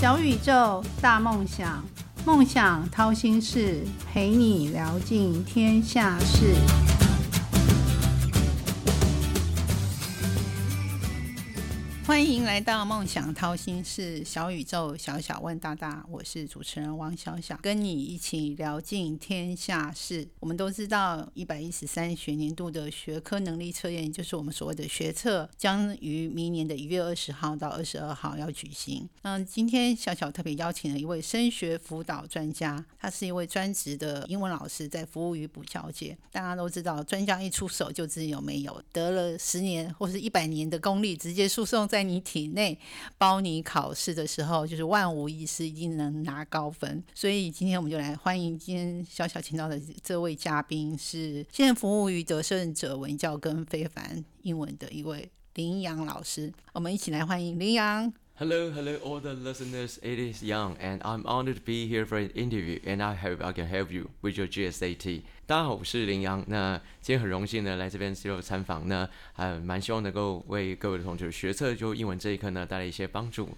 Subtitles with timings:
[0.00, 1.82] 小宇宙，大梦想，
[2.24, 6.54] 梦想掏心事，陪你聊尽天下事。
[12.08, 20.26] 欢迎来到梦想掏心事，小宇宙，小小问大大，我是主持人王小小，跟你一起聊尽天下事。
[20.40, 29.06] 我们都知道，一百一十三学年度的学科能力测验，就是我们所谓的学测，将于明年的一月二十号到二十二号要举行。
[29.20, 36.16] 那今天小小特别邀请了一位升学辅导专家，他是一位专职的英文老师，在服务于补教界。
[36.32, 41.97] 大家都知道，专家一出手就知有没有，得了十年或是一百年的功力，直接输送在。
[41.98, 42.78] 在你体内
[43.18, 47.02] 包你考试的时候，就是万无一失，一定能拿高分。
[47.12, 56.52] 所以今天我们就来欢迎今天小小请到的这位嘉宾，是现在服务于得胜者文教跟非凡英文的一位林阳老师。
[56.72, 58.12] 我们一起来欢迎林阳。
[58.36, 59.98] Hello, hello, all the listeners.
[60.00, 63.44] It is Young, and I'm honored to be here for an interview, and I hope
[63.44, 65.22] I can help you with your GSAT.
[65.48, 66.44] 大家好，我是林阳。
[66.48, 73.48] 那今天很荣幸呢来这边接受参访，那还蛮希望能够为各位的同学学测就英文这一课呢带来一些帮助。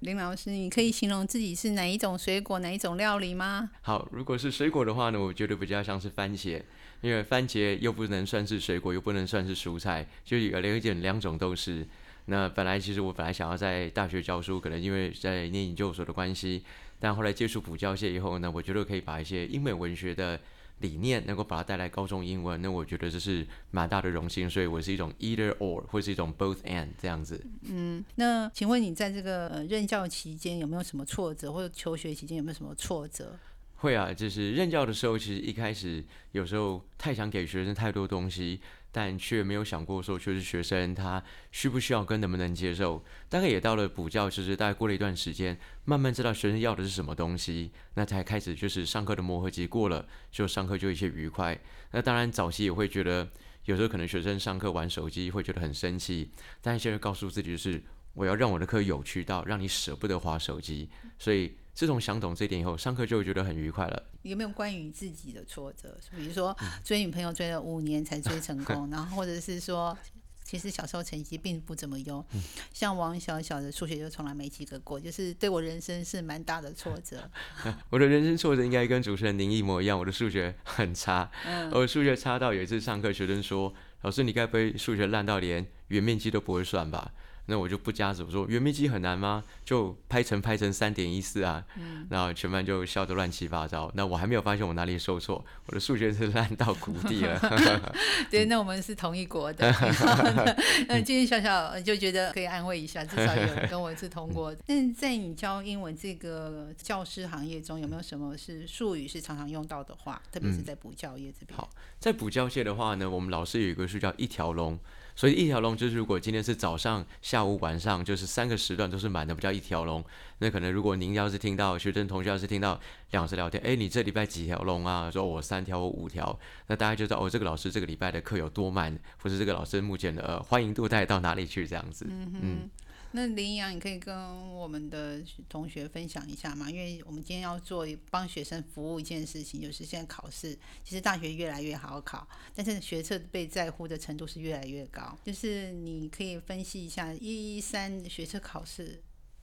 [0.00, 3.70] 林老师，你可以形容自己是哪一种水果、哪一种料理吗？
[3.80, 6.60] 好，如果是水果的话呢，我觉得比较像是番茄，
[7.00, 11.88] 因为番茄又不能算是水果，又不能算是蔬菜，就有有一点两种都是。
[12.26, 16.62] 那本来其实我本来想要在大学教书，可能因为在念研究所的关系，
[17.00, 20.38] 但后来接触补教界以后呢，我觉得可以把一些英美文学的
[20.80, 27.44] 理念能够把它带来高中英文，那我觉得这是蛮大的荣幸，所以我是一种 either or 或是一种 both and 这样子。
[27.62, 33.36] 嗯，那请问你在这个任教期间有没有什么挫折，或者求学期间有没有什么挫折？
[33.76, 38.60] 会啊，就是任教的时候，其实一开始有时候太想给学生太多东西。
[38.98, 43.00] 但却没有想过说，就是学生他需不需要跟能不能接受。
[43.28, 51.56] 大概也到了补教，其实大概过了一段时间，慢慢知道学生要的是什么东西，那才开始就是上课的磨合期过了，就上课就一些愉快。
[51.92, 53.28] 那当然早期也会觉得，
[53.66, 57.80] 有时候可能学生上课玩手机会觉得很生气，但现在告诉自己就是，
[58.14, 60.88] 我要让我的课有趣到让你舍不得划手机，
[61.20, 61.52] 所以。
[61.78, 64.02] 自从想懂这点以后，上课就会觉得很愉快了。
[64.22, 65.96] 有没有关于自己的挫折？
[66.16, 66.52] 比如说
[66.82, 69.96] 追女朋友追了五年才追成功， 然后或者是说，
[70.42, 72.24] 其实小时候成绩并不怎么优，
[72.72, 77.30] 像王小小的数学就从来没及格过，就是对我人生是蛮大的挫折。
[77.90, 81.30] 我的人生挫折应该跟主持人您一模一样，我的数学很差，
[81.70, 83.72] 我数学差到有一次上课，学生说
[84.02, 87.12] ：“老师，你该不会数学烂到连圆面积都不会算吧？”
[87.50, 89.42] 那我就不加我说圆面积很难吗？
[89.64, 91.64] 就拍成拍成三点一四啊，
[92.10, 93.90] 然后全班就笑得乱七八糟。
[93.94, 97.40] 那我还没有发现我哪里受挫，我的数学是烂到谷底了。
[98.30, 99.70] 对，那我们是同一国的。
[100.88, 104.54] 那今天小小就觉得可以安慰一下，至少有人跟我是同国。
[104.66, 110.20] 那在你教英文这个教师行业中，有没有什么是术语是常常用到的话？
[110.30, 111.58] 特别是在补教业这边。
[111.58, 114.78] 好，在补教界的话呢，我们老师有一个是叫一条龙。
[115.18, 120.04] 所以一条龙就是，如果今天是早上、下午、晚上，就是三个时段都是满的，不叫一条龙。
[120.38, 122.80] 那可能如果您要是听到学生同学要是听到
[123.10, 125.10] 两老师聊天，哎，你这礼拜几条龙啊？
[125.10, 132.06] 说我三条，我五条，那大家就知道哦，这个老师这个礼拜的课有多满，或是这个老师目前的呃欢迎度带到哪里去这样子。
[132.08, 132.70] 嗯嗯。
[133.12, 134.14] 那林阳，你可以跟
[134.54, 136.70] 我们的同学分享一下吗？
[136.70, 145.18] 因为我们今天要做帮学生服务一件事情，就是现在考试，其实大学越来越好考，但是学测被在乎的程度是越来越高。
[145.24, 149.02] 就是你可以分析一下一一三学测考试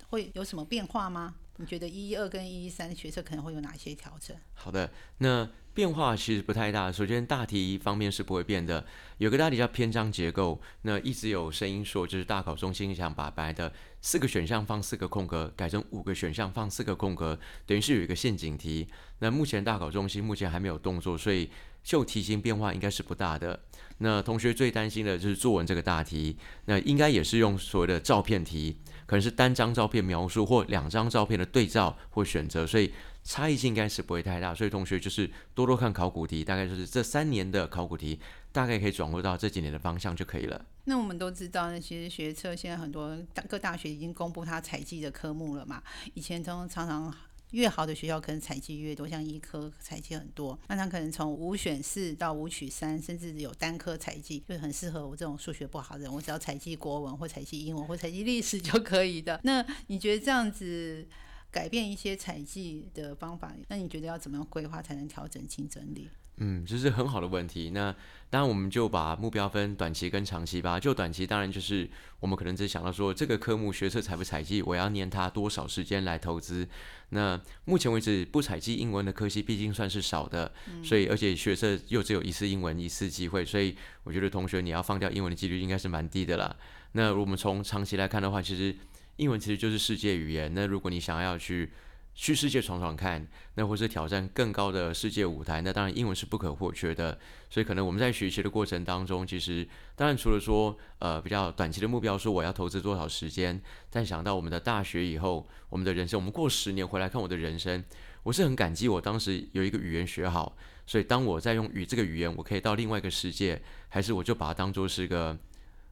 [0.09, 1.33] 会有什么变化吗？
[1.57, 4.35] 你觉得一一二跟一一三学测可能会有哪些调整？
[4.53, 5.49] 好的，那。
[5.75, 6.89] 变化其实不太大。
[6.89, 8.85] 首先，大题方面是不会变的。
[9.17, 18.87] 有个大题叫篇章结构，那一直有声音说，就是大考中心想把本来的四个选项放四个空格，改成五个选项放四个空格，等于是有一个陷阱题。
[19.19, 21.49] 那目前大考中心目前还没有动作，所以
[21.83, 23.59] 就题型变化应该是不大的。
[23.97, 26.37] 那同学最担心的就是作文这个大题，
[26.67, 32.93] 那应该也是用所谓的照片题，可能是单张照片描述或两张照片的对照或选择，所以。
[33.27, 38.19] 差异性应该是不会太大，所以同学就是多多看考古题，大概就是这三年的考古题，
[38.51, 40.63] 大概可以转入到这几年的方向就可以了。
[40.83, 45.81] 那我们都知道，呢，其实学测现在很多大各大学已经公布它采集的科目了嘛。
[46.13, 47.11] 以前常常常
[47.51, 59.39] 越好的学校可能采集越多，像医科采集很多，那他可能从五选四到五取三，甚至有单科采集，就很适合我这种数学不好的人，我只要采集国文或采集英文或采集历史就可以的。
[59.43, 61.07] 那你觉得这样子？
[61.51, 66.09] 改变一些采集的方法，那你觉得要怎么样规划才能调整竞争力？
[66.37, 67.69] 嗯，这是很好的问题。
[67.69, 67.95] 那
[68.29, 70.77] 当然，我们就把目标分短期跟长期吧。
[70.77, 71.89] 就短期，当然就是
[72.19, 76.67] 我们可能只想到说，这个科目学测采不采集，我要念它多少时间来投资。
[77.09, 80.51] 那目前为止，不采集英文的科系毕竟算是少的，
[80.83, 83.73] 所以而且学测又只有一次英文一次机会，所以
[84.03, 86.53] 我觉得同学你要放掉英文的几率应该是蛮低的啦。
[86.91, 88.75] 那我们从长期来看的话，其实
[89.15, 90.53] 英文其实就是世界语言。
[90.53, 91.71] 那如果你想要去
[92.15, 97.19] 去世界闯闯看，那或是挑战更高的世界舞台，那当然英文是不可或缺的。
[97.49, 107.83] 所以可能我们在学习的过程当中，其实当然除了说呃比较短期的目标，说我要投资多少时间，但想到我们的大学以后，我们的人生，我们过十年回来看我的人生，
[108.23, 110.57] 我是很感激我当时有一个语言学好。
[110.87, 115.37] 所以当我在用语这个语言，我可以到另外一个世界，还是我就把它当做是个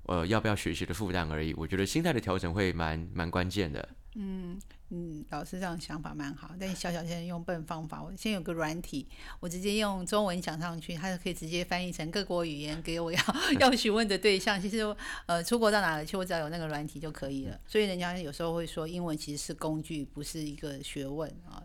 [0.04, 1.54] 呃要不要学习的负担而已。
[1.56, 3.90] 我觉得心态的调整会蛮蛮关键的。
[4.16, 4.60] 嗯
[4.92, 9.08] 嗯，老师这样想法蛮好，但小小现在用笨方法，我先有个软体，
[9.40, 13.20] 我直接用中文讲上去，它就可以直接翻译成各国语言给我要
[13.60, 14.62] 要询问的对象。
[14.62, 14.82] 其实
[15.26, 17.60] 呃，出国到哪里去，我只要有那个软体就可以了。
[17.66, 21.64] 所以人家有时候会说，英文其实是工具，不是一个学问啊。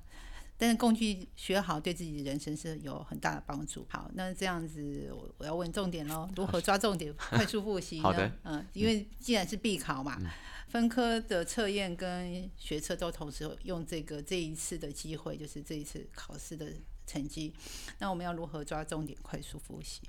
[0.58, 3.87] 但是工具学好，对自己的人生是有很大的帮助。
[3.88, 8.32] 好，那这样子，我我要问重点喽，如何抓重点，快速复习呢？
[8.43, 10.20] 嗯，因为既然是必考嘛。
[10.69, 16.70] 分科的测验跟学测都同时用这个这一次的机会，就是这一次考试的
[17.06, 17.54] 成绩。
[18.00, 20.02] 那我们要如何抓重点，快速复习？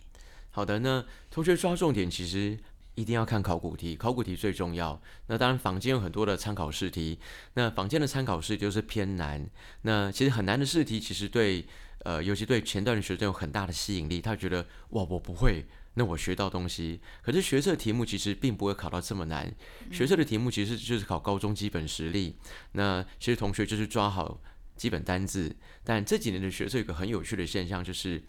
[0.50, 2.60] 好的，那同学抓重点其实
[3.00, 5.02] 一定要看考古题，考古题最重要。
[5.28, 7.18] 那当然坊间有很多的参考试题，
[7.54, 9.50] 那坊间的参考试就是偏难。
[9.84, 11.66] 那其实很难的试题，其实对
[12.04, 14.20] 呃，尤其对前段的学生有很大的吸引力。
[14.20, 15.64] 他觉得哇，我不会。
[15.94, 19.50] 那我学到东西，可是学测题目其实并不会考到这么难。
[19.92, 22.36] 学测的题目其实就是考高中基本实力。
[22.74, 24.42] 那其实同学就是抓好
[24.76, 25.56] 基本单字。
[25.84, 28.22] 但这几年的学测有个很有趣的现象，就是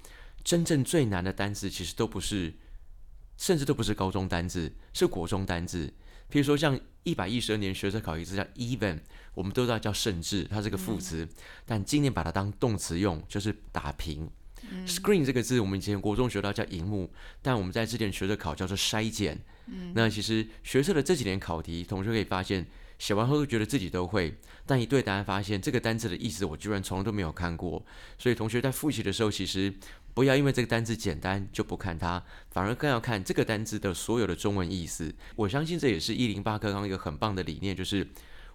[0.42, 2.54] 真正最难的单字其实都不是，
[3.40, 5.86] 甚至都不是高中单字，是国中单字。
[6.30, 9.00] 譬如说像一百一十二年学测考一次叫 even，
[9.32, 11.26] 我们都知道叫甚至，它是个副词，
[11.64, 14.30] 但今年把它当动词用，就是打平。
[14.86, 17.10] Screen 这个字，我们以前国中学到叫荧幕，
[17.40, 19.40] 但我们在之前学的考叫做筛检。
[19.94, 22.66] 那其实学测的这几年考题，同学可以发现，
[23.00, 24.36] 写完后都觉得自己都会，
[24.66, 27.82] 但一对答案发现这个单词的意思我居然从来都没有看过。
[28.18, 29.72] 所以同学在复习的时候，其实
[30.12, 35.12] 不要因为这个单词简单就不看它，反而更要看这个单词的所有的中文意思。
[35.34, 38.06] 我相信这也是一零八课纲一个很棒的理念，就是。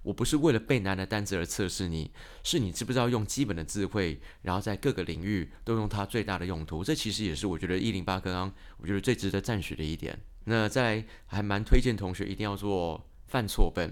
[0.04, 2.12] 我不是为了背难的单词而测试你，
[2.44, 6.84] 是你知不知道用基本的智慧，然后在各个领域都用它最大的用途。
[6.84, 10.16] 这其实也是我觉得一零八刚刚我觉得最值得赞许的一点。
[10.44, 13.92] 那在还蛮推荐同学一定要做犯错本，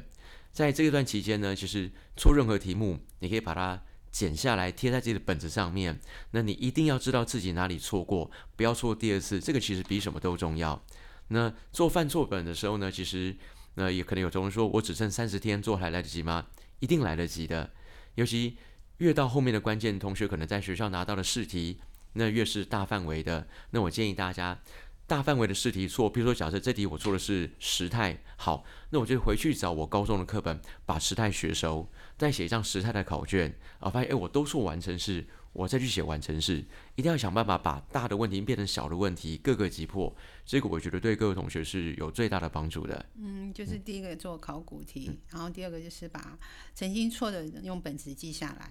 [0.54, 6.00] 在这一段期间呢，其实错任何题目，你可以把它剪下来贴在自己的本子上面。
[6.32, 9.42] 那你一定要知道自己哪里错过，不要错第二次。
[9.42, 10.82] 这个其实比什么都重要。
[11.28, 13.36] 那做犯错本的时候呢，其实。
[13.76, 16.46] 那也可能有同学说，我只剩三十天做还来得及吗？
[16.80, 17.74] 一定来得及的。
[18.14, 18.56] 尤其
[18.98, 21.80] 越到后面的关键，同学可能在学校拿到的试题，
[22.14, 23.48] 那越是大范围的。
[23.72, 24.62] 那我建议大家，
[25.06, 35.28] 大范围的试题错，比如说假设这题我做的是时态，好，那我就回去找我高中的课本，把时态学熟，再写一张时态的考卷，啊，发现哎，我都错完成式。
[35.54, 40.14] 我再去写完成式，一定要想办法把大的问题变成小的问题，各个击破。
[40.46, 43.06] 这个我觉得对各位同学是有最大的帮助的。
[43.16, 46.38] 嗯，就是第一个做考古题，然后第二个就是把
[46.76, 48.70] 曾经错的用本子记下来。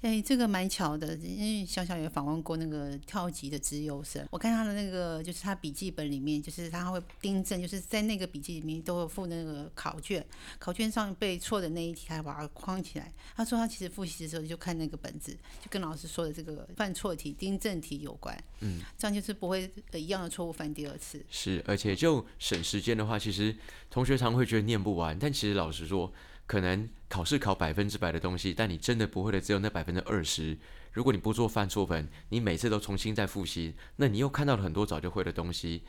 [0.00, 10.26] 哎，这个蛮巧的，因为小小也访问过那个跳级的资优生，我看他的那个就是他笔记本里面，就是他会订正，就是在那个笔记里面都有附那个考卷，
[10.58, 13.12] 考卷上被错的那一题，他把它框起来。
[13.36, 18.36] 他说他其实复习的时候就看那个本子，就跟老师说的这个犯错题、订正题有关。
[18.60, 21.24] 嗯，这样就是不会一样的错误犯第二次。
[21.30, 23.56] 是，而且就省时间的话，其实
[23.88, 26.12] 同学常会觉得念不完，但其实老实说。
[26.44, 30.58] 可能考试考百分之百的东西，但你真的不会的只有那百分之二十。
[30.90, 35.84] 如果你不做犯错本，你每次都重新再复习，那你又看到了很多早就会的东西。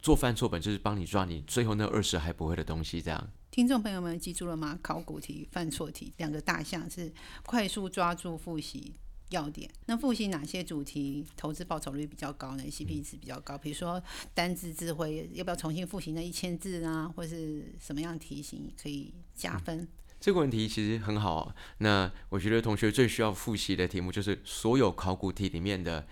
[0.00, 3.00] 做犯错本就是帮你抓你最后那二十还不会的东西。
[3.00, 4.76] 这样，听众朋友们记住了吗？
[4.82, 7.12] 考古题、犯错题两个大项是
[7.44, 8.94] 快速抓住复习
[9.30, 9.70] 要点。
[9.86, 13.56] 那复习哪些主题投资报酬率比较高呢？CP 值比较高？
[13.58, 14.02] 比如说
[14.34, 17.06] 单字智慧，要不要重新复习那一千字啊？
[17.14, 19.86] 或是什么样题型可以加分？
[20.20, 21.54] 这个问题其实很好。
[21.78, 26.06] 那我觉得同学最需要复习的题目就是所有考古题里面的，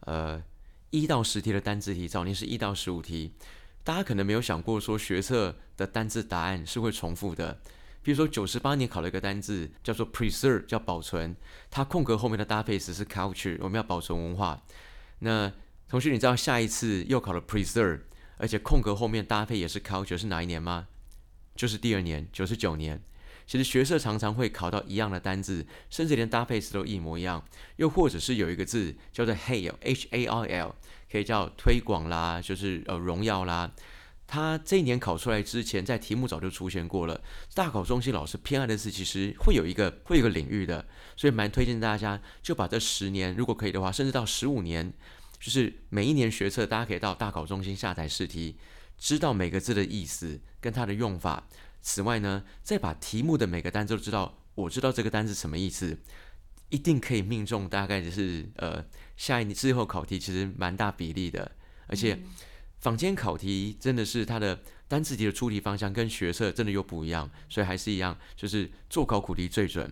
[0.00, 0.42] 呃，
[0.90, 3.32] 一到十题的单字题，早年是一到十五题。
[3.84, 7.60] 大家可能没有想过说学测的单字答案是会重复的。
[8.02, 11.36] 比如说九十八年考了一个单字叫做 preserve，叫保存，
[11.70, 14.60] 它空格后面的搭配词是 culture，我们要保存文化。
[15.20, 15.52] 那
[15.88, 18.00] 同学，你知道下一次又考了 preserve，
[18.38, 20.88] 而且空格后面搭配也是 culture 是哪一年吗？
[21.54, 23.00] 就是第二年，九十九年。
[23.44, 27.44] 其实学社常常会考到一样的单字，甚至连搭配词都一模一样。
[27.76, 30.74] 又或者是有一个字叫做 hail，H-A-I-L，
[31.10, 33.70] 可以叫推广啦，就是呃荣耀啦。
[34.32, 37.20] 他这一年考出来之前，在题目早就出现过了。
[37.52, 44.90] 大考中心老师偏爱的字，其实会有一个会有一个领域的，所以蛮推荐大家就把这十年，如果可以的话，甚至到十五年，
[45.38, 48.56] 就是每一年学测，大家可以到大考中心下载试题，
[48.96, 51.46] 知道每个字的意思跟它的用法。
[51.82, 55.98] 此外呢，再把题目的每个单词都知道，我知道这个单词什么意思，
[56.70, 57.68] 一定可以命中。
[57.68, 58.82] 大概就是呃，
[59.14, 61.52] 下一年之后考题其实蛮大比例的，
[61.86, 62.18] 而且。
[62.82, 69.90] 坊间考题真的是它的单词题的出题方向跟学测真的又不一样，所以还是一样，就是做考古题最准。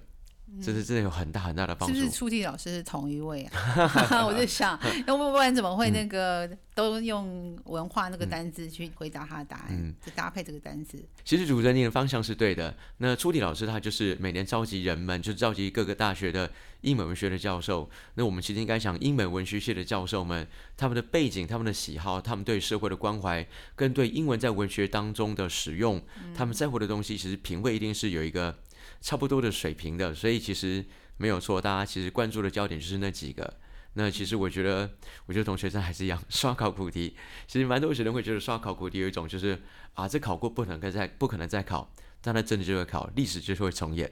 [0.63, 1.95] 这是真的有很大很大的帮助。
[1.95, 4.25] 是不是出题老师是同一位啊？
[4.27, 11.03] 我就想， 要不不然怎么会那个都用文化那个单字去回答他的答案，就搭配这个单字。
[11.25, 12.75] 其实主持人你的方向是对的。
[12.99, 17.89] 那出题老师他就是每年召集人们，就召集各个大学的英美文学的教授。
[18.15, 26.03] 那我们其实应该想，英美文学系的教授们，他们的背景、他们的喜好、他们对社会的关怀，跟对英文在文学当中的使用，
[26.35, 28.59] 他们在乎的东西，其实品味一定是有一个。
[29.01, 30.85] 差不多的水平的，所以其实
[31.17, 31.61] 没有错。
[31.61, 33.59] 大家其实关注的焦点就是那几个。
[33.95, 34.89] 那其实我觉得，
[35.27, 37.17] 我觉得同学生还是一样，刷考古题。
[37.49, 39.61] 其实蛮多学生会觉得刷考古题有一种就是
[39.95, 44.09] 啊，这考过不能再不可能再考，但他真的就会考，历史就是会重演。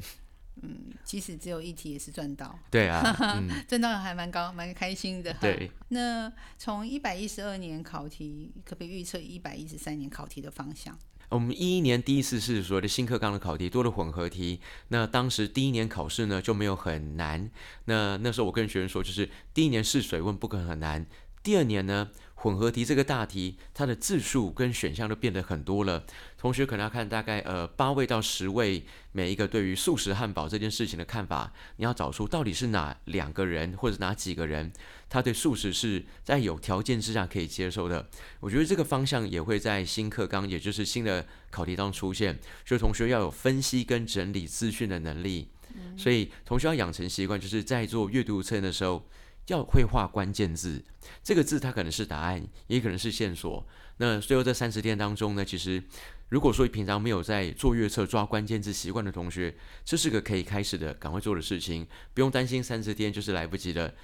[0.63, 2.59] 嗯，即使只有一题也是赚到。
[2.69, 3.01] 对啊，
[3.69, 5.33] 赚到还蛮高，蛮开心的。
[5.35, 5.71] 对。
[5.91, 10.99] 那从一百一十二年考题，可不可以预测一百一十三年考题的方向？
[11.31, 17.51] 我们一一年第一次试所谓的新课纲的考题多了混合题，那当时第一年考试呢就没有很难，
[17.85, 21.07] 那那时候我跟学生说，就是第一年试水问不可能很难，
[21.43, 22.11] 第二年呢。
[22.41, 26.05] 混合题这个大题，它的字数跟选项都变得很多了。
[26.37, 34.73] 同学可能要看大概呃八位到十位，每一个对于素食汉堡这件事情的看法，你要找出到底是哪两个人或者哪几个人，
[35.09, 38.09] 他对素食是在有条件之下可以接受的。
[38.39, 45.49] 我觉得这个方向也会在新课纲，也就是新的考题当中出现，所以同学要有分析跟整理资讯的能力。
[45.97, 49.05] 所以同学要养成习惯，就是在做阅读测验的时候。
[49.49, 50.83] 要会画关键字，
[51.23, 53.67] 这个字它可能是答案，也可能是线索。
[53.97, 55.83] 那最后这三十天当中呢，其实
[56.29, 63.95] 如果说平常没有在做阅测抓关键字习惯的同学，这是个可以开始的赶快做的事情，不用担心三十天就是来不及的，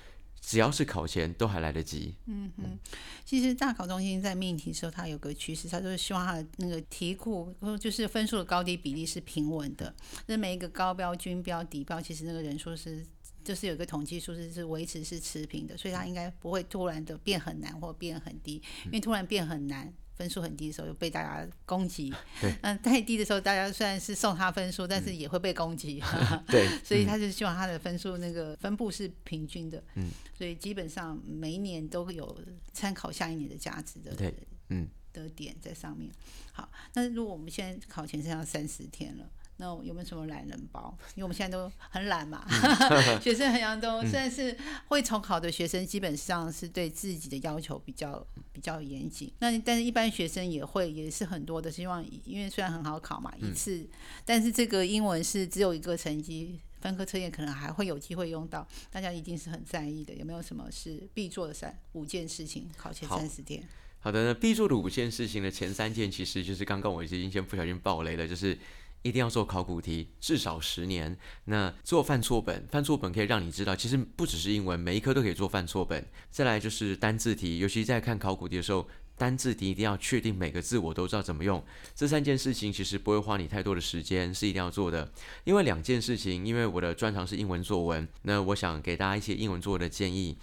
[0.41, 2.15] 只要是考前都还来得及。
[2.27, 2.79] 嗯哼，
[3.25, 9.95] 其实大考中心在命题的时候，它有个趋势，它就是希望它的那个题库就是分数的高低比例是平稳的，
[10.27, 13.05] 那每一个高标、均标、底标，其实那个人数是。
[13.45, 22.13] 就是有一个统计数字是维持是持平的，所以它应该不会突然的变很难或变很低，因为突然变很难，分数很低的时候又被大家攻击。
[22.41, 26.03] 对，嗯，太低的时候大家虽然是送他分数，但是也会被攻击。
[26.49, 29.85] 对， 所以他就希望他的分数那个分布是平均的。
[29.95, 32.41] 嗯，所以基本上每一年都会有
[32.73, 34.15] 参考下一年的价值的。
[34.15, 34.35] 对，
[34.71, 36.11] 嗯，的点在上面。
[36.53, 39.31] 好，那如果我们现在考前剩下三十天了。
[39.57, 40.93] 那有没有什么懒人包？
[41.15, 42.45] 因为我们现在都很懒嘛，
[43.23, 44.57] 学生很像都虽然是
[44.89, 49.33] 会重考的学生，基本上是对自己的要求比较比较严谨。
[49.39, 53.87] 那但是一般学生也会也是很多的希望，因为虽然很好考嘛，一次，
[54.25, 60.13] 但是这个英文是只有一个成绩，分科测验可能还会有机会用到，大家一定是很在意的。
[60.15, 62.69] 有没有什么是必做的三五件事情？
[62.77, 63.63] 考前三十天。
[64.01, 68.59] 好的，那必做的五件事情的前三件，其实就是刚刚我已经先不小心爆雷了，就是。
[69.05, 71.17] 一定要做考古题，至少十年。
[71.45, 76.05] 那做犯错本，犯错本可以让你知道，其实不只是英文，每一科都可以做犯错本。
[76.31, 81.63] 再来就是单字题，尤其在看考古题的时候，单字题一定要确定每个字我都知道怎么用。
[81.95, 85.13] 这三件事情其实不会花你太多的时间，是一定要做的。
[85.45, 90.39] 因为两件事情，因为我的专长是英文作文，那我想给大家一些英文作文的建议。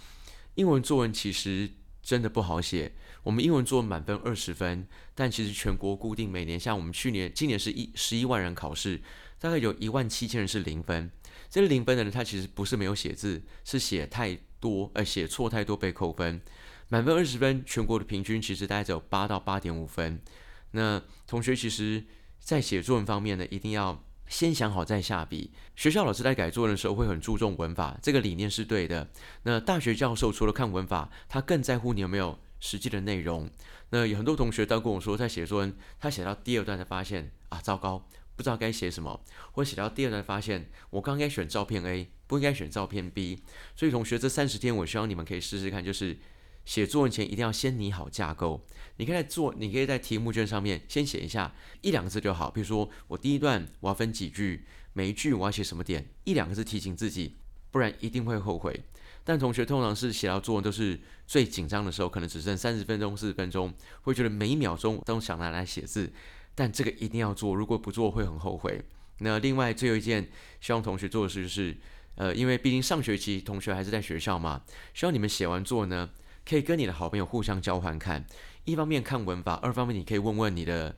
[0.55, 1.67] 英文作文其实
[2.01, 2.93] 真的不好写。
[3.23, 9.01] 我们英文作文满分二十分，但其实全国固定每年，像我们去年、今年是一十一万人考试，
[9.39, 11.11] 大概有一万七千人是零分。
[11.49, 16.41] 这个零分的人，他其实不是没有写字，是写太多，呃，写错太多被扣分。
[16.87, 20.21] 满分二十分，全国的平均其实大概只有八到八点五分。
[20.71, 22.03] 那同学其实，
[22.39, 25.51] 在写作文方面呢，一定要先想好再下笔。
[25.75, 29.07] 学校老师在改作文的时候会很注重文法，这个理念是对的。
[29.43, 32.39] 那大学教授除了看文法，他更在乎你有没有。
[32.63, 33.49] 实际的内容，
[33.89, 39.19] 那有很多同学都跟我说，在写作文，他写到第二段才发现啊，糟糕，不知道该写什么，
[39.51, 43.41] 或写到第二段发现，我刚该选照片 A，不应该选照片 B。
[43.75, 46.19] 所以同学，这三十天，我希望你们可以试试看，就是
[46.65, 48.65] 写作文前一定要先拟好架构。
[48.97, 52.51] 你可以在做，你可以在题目卷上面先写一下一两个字就好。
[52.51, 57.37] 比如说，我第一段我要分几句，每一句我要写什么点，一两个字提醒自己，
[57.71, 58.83] 不然一定会后悔。
[59.23, 66.11] 但同学通常是写到作文都是最紧张的时候，可能只剩三十分钟、四十分钟，会觉得每一秒钟都想拿来写字。
[66.53, 68.83] 但这个一定要做，如果不做会很后悔。
[69.19, 71.77] 那另外最后一件希望同学做的事就是，
[72.15, 74.63] 呃，因为毕竟上学期同学还是在学校嘛，
[74.93, 76.09] 希望你们写完作文呢，
[76.47, 78.25] 可以跟你的好朋友互相交换看。
[78.65, 80.95] 一方面看文法，二方面你可以问问你的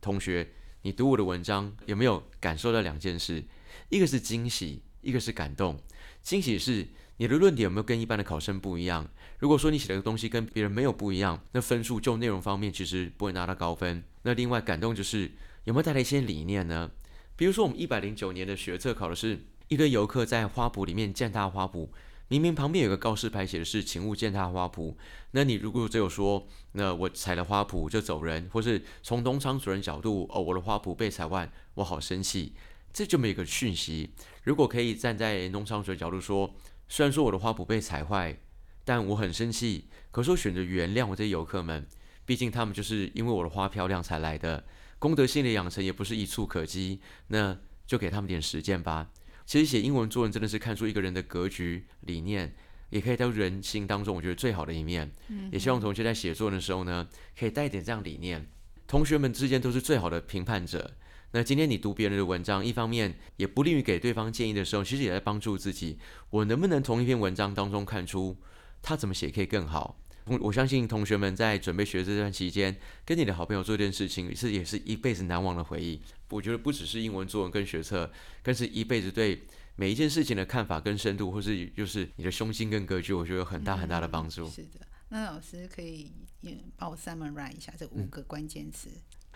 [0.00, 0.48] 同学，
[0.82, 3.44] 你读我的文章有没有感受到两件事，
[3.88, 5.78] 一个是惊喜，一个是感动。
[6.22, 6.88] 惊喜是。
[7.18, 9.08] 你的论点有没有跟一般的考生不一样？
[9.38, 14.04] 如果说你写的东西跟别人没有不一样，那分数就内容方面其实不会拿到高分。
[14.24, 15.30] 那另外感动就是
[15.64, 16.90] 有没有带来一些理念呢？
[17.34, 21.88] 比如说我们一百零九年的学测考的是一堆游客在花圃里面践踏花圃，
[22.28, 24.94] 明明旁边有个告示牌写的是请勿践踏花圃，
[25.32, 32.54] 那你如果只有说那我踩了花圃就走人，或是从农场主人角度哦我的花圃被踩坏，我好生气，
[32.92, 34.10] 这就没个讯息。
[34.44, 36.54] 如果可以站在农场主人角度说。
[36.88, 38.38] 虽然说我的花圃被踩坏，
[38.84, 39.88] 但我很生气。
[40.12, 41.84] 可是我选择原谅我这些游客们，
[42.24, 44.64] 毕竟他们就是因为我的花漂亮才来的，
[45.00, 47.00] 功德心的养成也不是一触可及。
[47.26, 49.10] 那就给他们点时间吧。
[49.46, 52.52] 其实写英文作文真的是看出一个人的格局、理念，
[52.90, 55.10] 也可以到人心当中，我觉得最好的一面。
[55.52, 58.46] 也希望同学在写作文的时候呢，可以带一点这样理念。
[58.88, 60.96] 同学们之间都是最好的评判者。
[61.32, 65.98] 那今天你读别人的文章，一方面也不利于给对方建议的时候，其实也在帮助自己。
[66.30, 68.36] 我能不能从一篇文章当中看出
[68.82, 70.00] 他怎么写可以更好？
[70.40, 76.00] 我相信同学们在准备学这段期间，跟你的好朋友做一件事情，是也是一辈子难忘的回忆。
[76.30, 78.10] 我觉得不只是英文作文跟学测，
[78.42, 84.48] 更是一辈子对每一件事情的看法跟深度，或是就是你的胸襟跟格局，我觉得有很大很大的帮助。
[84.48, 84.80] 是的，
[85.10, 88.88] 那老师可以也帮我 summarize 一下这五个关键词。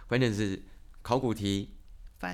[0.07, 0.63] 关键是
[1.03, 1.75] 考古题。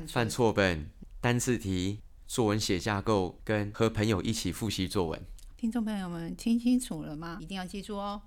[0.08, 5.22] 犯错本、单字题、作文写架构，跟和朋友一起复习作文。
[5.56, 7.38] 听众朋友们，听清楚了吗？
[7.40, 8.20] 一定要记住哦。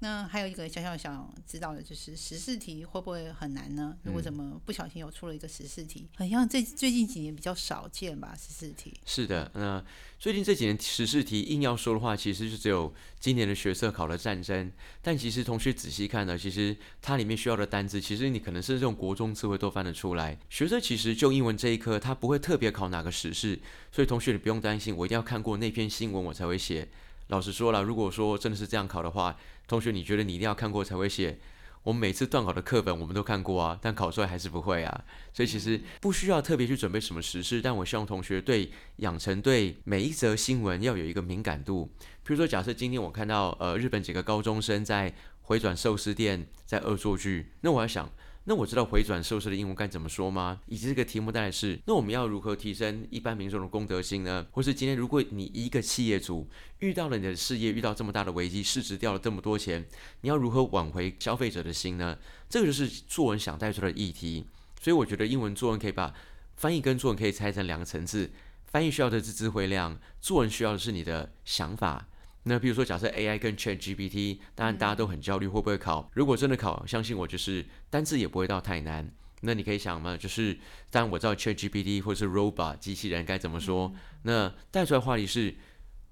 [0.00, 3.96] 那还有一个小小想知道的就是十四题会不会很难呢？
[4.04, 8.32] 如果怎么不小心又出了一个十四题，好像这最近几年比较少见吧？
[8.38, 9.84] 十四题是的，那
[10.18, 14.70] 最近这几年十四题硬要说的话，其实就只有今年的学测考了战争。
[15.02, 20.38] 但其实同学仔细看呢，其实它里面需要的单词，其实你可能是这种国中词汇都翻得出来。
[20.48, 23.58] 学测其实就英文这一科，它不会特别考哪个时事，
[23.90, 26.88] 所以同学你不用担心，我一定要看过那篇新闻我才会写。
[27.28, 29.36] 老实说了，如果说真的是这样考的话，
[29.66, 31.38] 同学，你觉得你一定要看过才会写？
[31.84, 35.04] 我们每次段考的课本我们都看过啊，但考出来还是不会啊。
[35.32, 41.90] 所以其实不需要特别去准备什么时事，但我希望同学对养成对每一则新闻要有一个敏感度。
[42.24, 48.10] 比如说，假设今天我看到呃日本几个高中生在回转寿司店在恶作剧，那我要想。
[48.48, 50.58] 那我知道回转寿司的英文该怎么说吗？
[50.68, 54.46] 以及这个题目带来是，那我们要如何提升一般民众的公德心呢？
[54.52, 59.86] 或是今天如果你一个企业主遇到了你的事业遇到这么大的危机，市值掉了这么多钱，
[60.22, 62.16] 你要如何挽回消费者的心呢？
[62.48, 64.46] 这个就是作文想带出的议题。
[64.80, 66.14] 所以我觉得英文作文可以把
[66.56, 68.30] 翻译跟作文可以拆成两个层次，
[68.64, 72.08] 翻译需要的是智慧量，作文需要的是你的想法。
[72.48, 76.10] 那比如说，假设 AI 跟 ChatGPT，当然大家都很焦虑会不会考。
[76.14, 79.12] 如果真的考，相信我，就是单字也不会到太难。
[79.42, 80.58] 那你可以想嘛，就是
[80.90, 83.92] 当然我知道 ChatGPT 或者是 Robot 机器人该怎么说。
[84.22, 85.54] 那带出来话题是，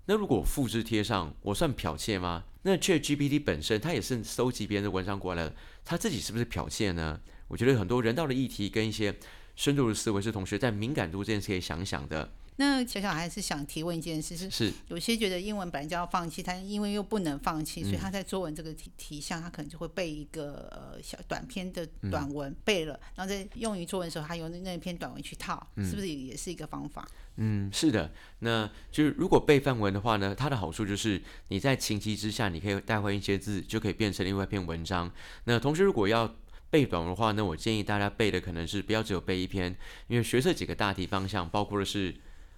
[0.05, 2.44] 那如果复制贴上，我算剽窃吗？
[2.62, 7.18] 那 ChatGPT 本身它也是搜集别人的文章过来的，它自己是不是剽窃呢？
[7.49, 9.14] 我觉得很多人道的议题跟一些
[9.55, 12.33] 深度的思维是同学在敏感度这件事可以想想的。
[12.59, 27.07] 那小小还是想提问一件事，是是有些觉得英文本来就要放弃，他因为又不能放弃，所以他在作文这个题题项，他可能就会背一个呃小短篇的短文背了，然后在用于作文的时候，他用那篇短文去套，是不是也是一个方法？
[27.37, 28.11] 嗯，是的。
[28.38, 35.12] 那就是如果背范文的话呢，它的好处就是你在情急之下，你可以带回一些字，就可以变成另外一篇文章。
[35.45, 36.35] 那同时如果要
[36.71, 42.14] 背短文的话，呢我建议大家背的可能是不要只有背一篇，因为学这几个大题方向，包括的是。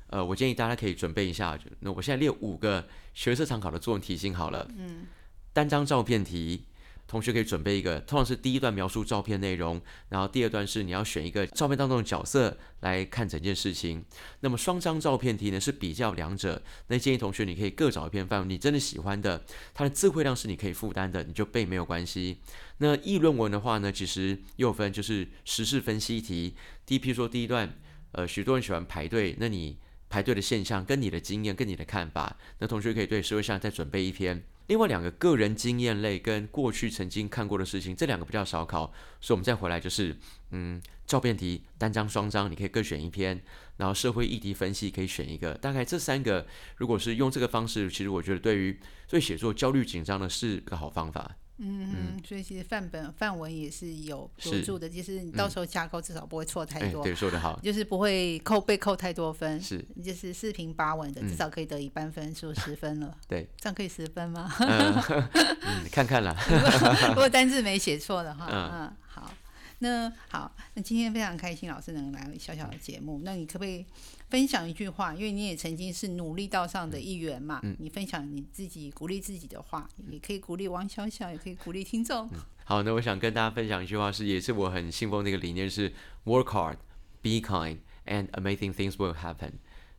[0.09, 4.69] 呃，我建议大家可以准备一下，那我现在列五个学测常考的作文题型好了。
[4.77, 5.07] 嗯。
[5.51, 6.67] 单张照片题，
[7.09, 14.05] 同学可以准备一个，通常是第一段描述照片内容，然后第二段是你要选一个照片当中的角色来看整件事情。
[14.41, 19.45] 那么双张照片题呢是比较两者，那建议同学你可以各找一篇范文，你真的喜欢的，
[19.75, 22.39] 它的字汇量是你可以负担的，你就背没有关系。
[22.77, 26.55] 那议论文的话呢，其实又分就是时事分析题，
[26.87, 27.75] 第一批说第一段，
[28.13, 29.77] 呃，许多人喜欢排队，那你。
[30.09, 34.43] 排队的现象跟你的经验跟你的看法，那同学可以对社会上再准备一篇。
[34.69, 40.15] 另外两个个人经验类跟过去曾经看过的事情，这两个比较少考，所以我们再回来就是，
[40.51, 43.41] 嗯，照片题单张、双张，你可以各选一篇，
[43.79, 51.37] 然后社会议题分析可以选一个，大概这三个，如果是用这个方式，其实我觉得对于所以写作焦虑紧张的是个好方法。
[51.59, 54.63] 嗯嗯，所以其实范本范文也是有辅是。
[54.65, 63.17] 助的，就是你到时候架构至少不会错太哎，多，对，说得好，就是不会扣被扣太多分，是，就是四平八稳的，至少可以得一半分数十分了。
[63.29, 64.53] 对，这样可以十分吗？
[64.61, 64.95] 嗯，
[65.91, 66.35] 看看啦，
[67.11, 68.71] 如果单字没写错的话，嗯。
[68.73, 69.33] 嗯，好，
[69.81, 73.85] 那好，那今天非常开心老师能来小小的节目，那你可不可以
[74.29, 75.15] 分享一句话？
[75.15, 82.29] 因为你也曾经是努力道上的一员嘛，嗯你分享你自己鼓励自己的话，也可以鼓励王小小，也可以鼓励听众。
[82.65, 85.91] 好，那我想跟大家分享一句话是，也是我很信奉的一个理念是
[86.25, 86.77] work hard,
[87.23, 89.53] be kind, and amazing things will happen。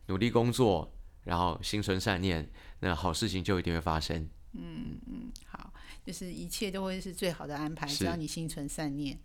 [0.06, 0.92] 努力工作，
[1.24, 4.28] 然后心存善念，那好事情就一定会发生。
[4.52, 5.72] 嗯嗯好，
[6.04, 9.18] 就是一切都会是最好的安排，只要你心存善念。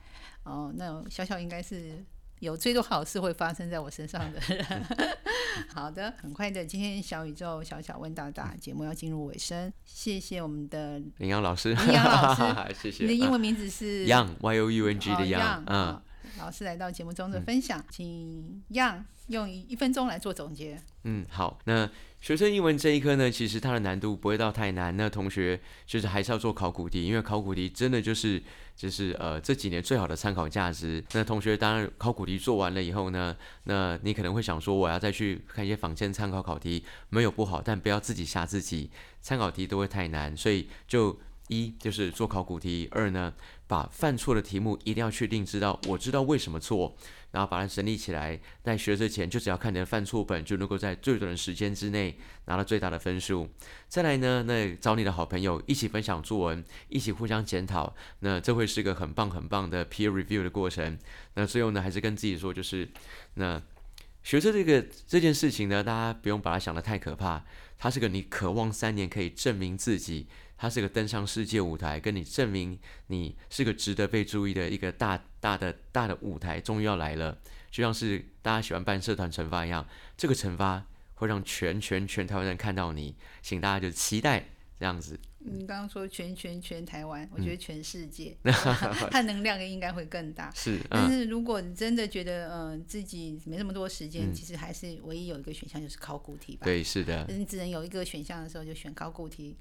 [0.44, 2.04] 哦，那小小应该是
[2.40, 4.86] 有最多好事会发生在我身上的人。
[5.74, 12.44] 好的，很快的，今天小宇宙小小问大大节目要进入尾声，谢谢我们的林阳老师，林阳老师
[12.82, 13.04] 谢谢。
[13.04, 16.04] 你的英文名字是 Young Y O U N G 的哦 Young，嗯好，
[16.40, 20.82] 老师来到节目中的分享，请 Young 用一一分钟来做总结。
[21.04, 21.60] 嗯，好。
[21.66, 24.96] 那学生英文这一科呢，其实它的难度不会到太难。
[24.98, 28.42] 那同学就是还是要做考古题，因为考古题真的就是
[28.76, 31.04] 就是呃这几年最好的参考价值。
[31.14, 38.90] 那同学当然考古题做完了以后呢，那你可能会想说，我要再去看一些仿间参考考题，没有不好，但不要自己吓自己，
[39.22, 41.20] 参考题都会太难，所以就。
[41.48, 43.34] 一就是做考古题，二呢，
[43.68, 46.96] 把犯错的题目一定要确定知道，我知道为什么错，
[47.32, 53.48] 然后把它整理起来，在学之前就只要看你的犯错本，就能够在最短的时间之内拿到最大的分数。
[53.88, 60.98] 再来呢，那找你的好朋友一起分享作文，一起互相检讨，那这会是个很棒很棒的 peer review 的过程。
[61.36, 62.90] 那最后呢，还是跟自己说，就是
[63.36, 63.62] 那
[64.24, 67.46] 学车这个这件事情呢，大家不用把它想得太可怕，
[67.86, 70.26] 它是个你渴望三年可以证明自己。
[70.58, 77.38] 它是个登上世界舞台，跟你证明你是个值得被注意的一个大大的大的舞台，终于要来了。
[77.70, 84.46] 就像是大家喜欢办社团惩罚一样，这个惩罚会让全全全台湾人看到你，请大家就期待
[84.80, 85.20] 这样子。
[85.46, 88.36] 你刚刚说全全全台湾，我嗯觉得全世界，
[89.12, 90.52] 它能量应该会更大。
[90.56, 96.66] 是，但嗯，是如果你真的觉得，嗯、自己没那么多时间，嗯其实还是唯一有一个选项就是考古题吧。
[96.66, 99.56] 对，是的，你只能有一个选项的时候，就选考古题，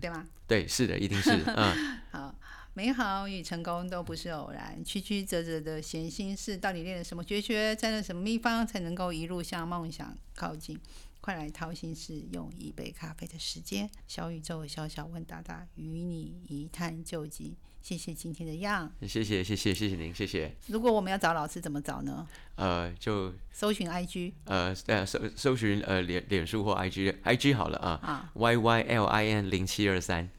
[0.00, 0.26] 对吗？
[0.46, 2.34] 对，是的，一定是，嗯， 好，
[2.74, 10.78] 美好与成功都不是偶然，曲曲折折的闲心事，到底练了什么绝学，占了什么秘方，才能够一路向梦想靠近？
[11.26, 17.52] 快来掏心事，用一杯咖啡的时间，小宇宙小小问大大，与你一探究竟。
[17.82, 18.88] 谢谢今天的样。
[19.00, 20.54] 谢谢，谢谢，谢谢您，谢谢。
[20.68, 22.24] 如果我们要找老师，怎么找呢？
[22.54, 30.30] 呃，就搜寻 IG 呃呃搜搜寻呃脸脸书或 IG，IG 好了啊啊，，Y Y L I N 零七二三，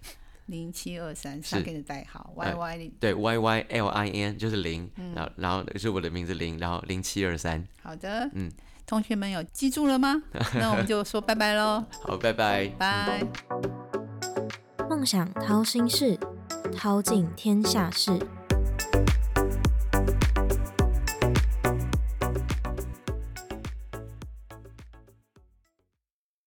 [0.45, 2.93] 零七二三，是上给你的代号 Y 呃 Y 零。
[2.97, 8.49] 对，Y Y L I N 就是零，然后然后是我的名字零，然后零七二三，好的，嗯，
[8.87, 10.23] 同学们有记住了吗？
[10.55, 12.67] 那我们就说拜拜喽，好，拜拜。
[12.79, 13.21] 拜。
[14.89, 16.17] 梦想掏心事，
[16.75, 18.17] 掏尽天下事。